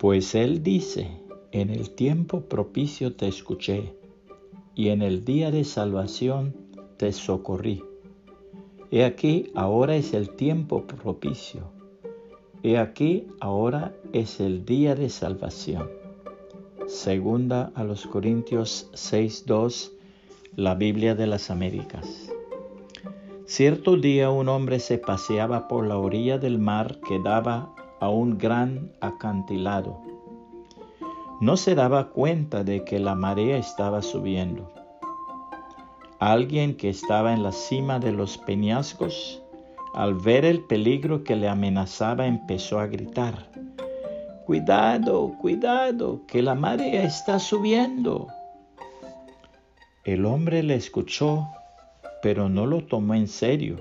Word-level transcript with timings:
Pues 0.00 0.34
Él 0.34 0.62
dice, 0.62 1.10
en 1.52 1.68
el 1.68 1.90
tiempo 1.90 2.40
propicio 2.40 3.16
te 3.16 3.28
escuché, 3.28 3.92
y 4.74 4.88
en 4.88 5.02
el 5.02 5.26
día 5.26 5.50
de 5.50 5.62
salvación 5.62 6.56
te 6.96 7.12
socorrí. 7.12 7.84
He 8.90 9.04
aquí, 9.04 9.50
ahora 9.54 9.96
es 9.96 10.14
el 10.14 10.30
tiempo 10.30 10.86
propicio. 10.86 11.70
He 12.62 12.78
aquí, 12.78 13.26
ahora 13.40 13.94
es 14.14 14.40
el 14.40 14.64
día 14.64 14.94
de 14.94 15.10
salvación. 15.10 15.90
Segunda 16.86 17.70
a 17.74 17.84
los 17.84 18.06
Corintios 18.06 18.88
6.2, 18.94 19.92
la 20.56 20.76
Biblia 20.76 21.14
de 21.14 21.26
las 21.26 21.50
Américas. 21.50 22.32
Cierto 23.44 23.96
día 23.96 24.30
un 24.30 24.48
hombre 24.48 24.80
se 24.80 24.96
paseaba 24.96 25.68
por 25.68 25.86
la 25.86 25.98
orilla 25.98 26.38
del 26.38 26.58
mar 26.58 27.00
que 27.06 27.18
daba 27.22 27.74
a 28.00 28.08
un 28.08 28.38
gran 28.38 28.92
acantilado. 29.00 30.00
No 31.40 31.56
se 31.56 31.74
daba 31.74 32.10
cuenta 32.10 32.64
de 32.64 32.84
que 32.84 32.98
la 32.98 33.14
marea 33.14 33.56
estaba 33.56 34.02
subiendo. 34.02 34.72
Alguien 36.18 36.76
que 36.76 36.90
estaba 36.90 37.32
en 37.32 37.42
la 37.42 37.52
cima 37.52 37.98
de 37.98 38.12
los 38.12 38.36
peñascos, 38.36 39.42
al 39.94 40.14
ver 40.14 40.44
el 40.44 40.64
peligro 40.64 41.24
que 41.24 41.36
le 41.36 41.48
amenazaba, 41.48 42.26
empezó 42.26 42.78
a 42.78 42.86
gritar, 42.86 43.50
Cuidado, 44.50 45.36
cuidado, 45.40 46.22
que 46.26 46.42
la 46.42 46.56
marea 46.56 47.04
está 47.04 47.38
subiendo. 47.38 48.26
El 50.02 50.26
hombre 50.26 50.64
le 50.64 50.74
escuchó, 50.74 51.46
pero 52.20 52.48
no 52.48 52.66
lo 52.66 52.84
tomó 52.84 53.14
en 53.14 53.28
serio 53.28 53.78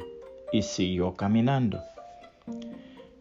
y 0.52 0.62
siguió 0.62 1.16
caminando. 1.16 1.80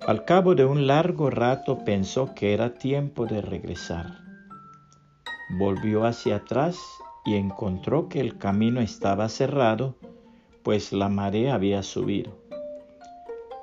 Al 0.06 0.24
cabo 0.24 0.54
de 0.54 0.64
un 0.64 0.86
largo 0.86 1.28
rato 1.28 1.84
pensó 1.84 2.34
que 2.34 2.54
era 2.54 2.74
tiempo 2.74 3.26
de 3.26 3.42
regresar. 3.42 4.20
Volvió 5.58 6.04
hacia 6.04 6.36
atrás 6.36 6.78
y 7.24 7.34
encontró 7.34 8.08
que 8.08 8.20
el 8.20 8.38
camino 8.38 8.80
estaba 8.80 9.28
cerrado, 9.28 9.96
pues 10.62 10.92
la 10.92 11.08
marea 11.08 11.54
había 11.54 11.82
subido. 11.82 12.38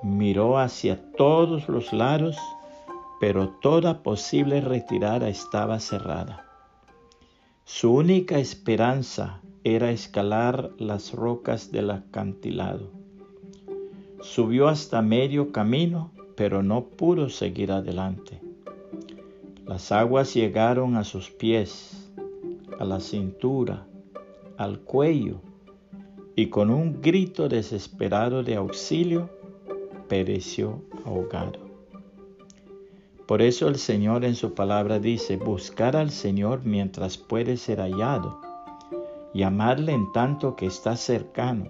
Miró 0.03 0.59
hacia 0.59 1.01
todos 1.13 1.67
los 1.67 1.93
lados, 1.93 2.37
pero 3.19 3.49
toda 3.49 4.03
posible 4.03 4.61
retirada 4.61 5.29
estaba 5.29 5.79
cerrada. 5.79 6.45
Su 7.63 7.93
única 7.93 8.37
esperanza 8.37 9.41
era 9.63 9.89
escalar 9.89 10.69
las 10.77 11.11
rocas 11.13 11.71
del 11.71 11.89
acantilado. 11.89 12.91
Subió 14.21 14.67
hasta 14.67 15.01
medio 15.01 15.51
camino, 15.51 16.11
pero 16.35 16.63
no 16.63 16.85
pudo 16.85 17.29
seguir 17.29 17.71
adelante. 17.71 18.41
Las 19.65 19.91
aguas 19.91 20.33
llegaron 20.33 20.95
a 20.95 21.03
sus 21.03 21.31
pies 21.31 22.11
a 22.79 22.85
la 22.85 22.99
cintura, 22.99 23.87
al 24.57 24.79
cuello, 24.79 25.41
y 26.35 26.47
con 26.47 26.69
un 26.69 27.01
grito 27.01 27.47
desesperado 27.47 28.43
de 28.43 28.55
auxilio, 28.55 29.29
pereció 30.07 30.81
ahogado. 31.05 31.59
Por 33.25 33.41
eso 33.41 33.67
el 33.67 33.77
Señor 33.77 34.23
en 34.23 34.35
su 34.35 34.53
palabra 34.53 34.99
dice, 34.99 35.37
buscar 35.37 35.95
al 35.95 36.11
Señor 36.11 36.61
mientras 36.63 37.17
puede 37.17 37.57
ser 37.57 37.79
hallado, 37.79 38.39
llamarle 39.33 39.93
en 39.93 40.11
tanto 40.11 40.55
que 40.55 40.67
está 40.67 40.95
cercano. 40.95 41.69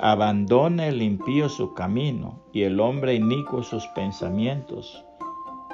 Abandona 0.00 0.88
el 0.88 1.02
impío 1.02 1.48
su 1.48 1.72
camino 1.72 2.40
y 2.52 2.62
el 2.62 2.80
hombre 2.80 3.14
inicuo 3.14 3.62
sus 3.62 3.86
pensamientos, 3.88 5.04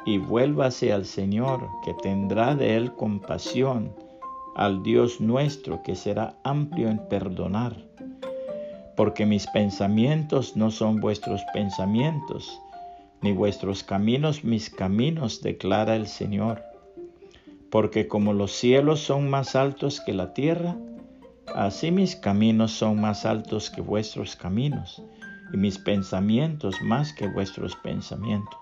y 0.05 0.19
vuélvase 0.19 0.93
al 0.93 1.07
Señor, 1.07 1.67
que 1.85 1.95
tendrá 1.95 2.55
de 2.55 2.77
él 2.77 2.95
compasión 2.95 3.95
al 4.55 4.83
Dios 4.83 5.21
nuestro 5.21 5.83
que 5.83 5.97
será 5.97 6.35
amplio 6.45 6.91
en 6.91 6.99
perdonar. 7.09 7.77
Porque 8.95 9.25
mis 9.25 9.47
pensamientos 9.47 10.55
no 10.55 10.71
son 10.71 11.01
vuestros 11.01 11.41
pensamientos, 11.55 12.61
ni 13.23 13.33
vuestros 13.33 13.83
caminos 13.83 14.45
mis 14.45 14.69
caminos, 14.69 15.41
declara 15.41 15.97
el 15.97 16.07
Señor. 16.07 16.63
Porque 17.71 18.07
como 18.07 18.35
los 18.35 18.53
cielos 18.53 19.01
son 19.01 19.31
más 19.31 19.57
altos 19.57 20.03
que 20.03 20.13
la 20.13 20.35
tierra, 20.35 20.77
así 21.55 21.91
mis 21.91 22.17
caminos 22.17 22.73
son 22.73 23.01
más 23.01 23.27
altos 23.27 23.71
que 23.71 23.81
vuestros 23.81 24.37
caminos, 24.37 25.03
y 25.53 25.57
mis 25.57 25.79
pensamientos 25.79 26.81
más 26.83 27.13
que 27.13 27.29
vuestros 27.29 27.77
pensamientos. 27.77 28.59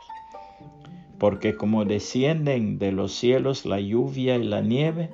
Porque 1.18 1.56
como 1.56 1.84
descienden 1.84 2.78
de 2.78 2.92
los 2.92 3.12
cielos 3.12 3.66
la 3.66 3.80
lluvia 3.80 4.36
y 4.36 4.44
la 4.44 4.60
nieve, 4.60 5.10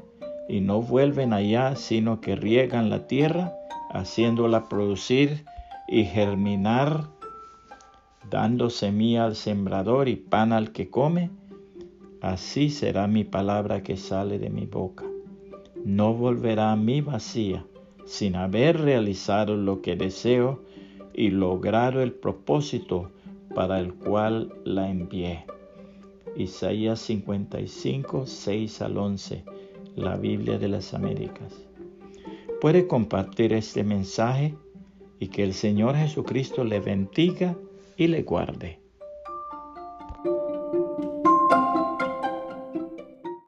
y 0.48 0.60
no 0.60 0.82
vuelven 0.82 1.32
allá, 1.32 1.76
sino 1.76 2.20
que 2.20 2.36
riegan 2.36 2.90
la 2.90 3.06
tierra, 3.06 3.54
haciéndola 3.90 4.68
producir 4.68 5.44
y 5.88 6.04
germinar, 6.04 7.08
dando 8.30 8.70
semilla 8.70 9.24
al 9.24 9.36
sembrador 9.36 10.08
y 10.08 10.16
pan 10.16 10.52
al 10.52 10.72
que 10.72 10.90
come, 10.90 11.30
así 12.20 12.70
será 12.70 13.06
mi 13.06 13.24
palabra 13.24 13.82
que 13.82 13.96
sale 13.96 14.38
de 14.38 14.50
mi 14.50 14.66
boca. 14.66 15.04
No 15.84 16.14
volverá 16.14 16.72
a 16.72 16.76
mí 16.76 17.00
vacía, 17.00 17.66
sin 18.06 18.36
haber 18.36 18.80
realizado 18.80 19.56
lo 19.56 19.82
que 19.82 19.96
deseo 19.96 20.62
y 21.12 21.30
logrado 21.30 22.02
el 22.02 22.12
propósito 22.12 23.10
para 23.54 23.78
el 23.78 23.94
cual 23.94 24.52
la 24.64 24.90
envié. 24.90 25.44
Isaías 26.36 26.98
55, 27.00 28.26
6 28.26 28.82
al 28.82 28.96
11 28.96 29.44
la 29.96 30.16
Biblia 30.16 30.58
de 30.58 30.68
las 30.68 30.92
Américas. 30.94 31.52
Puede 32.60 32.86
compartir 32.86 33.52
este 33.52 33.84
mensaje 33.84 34.54
y 35.20 35.28
que 35.28 35.44
el 35.44 35.52
Señor 35.52 35.96
Jesucristo 35.96 36.64
le 36.64 36.80
bendiga 36.80 37.56
y 37.96 38.08
le 38.08 38.22
guarde. 38.22 38.80